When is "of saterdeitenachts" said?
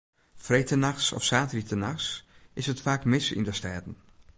1.13-2.23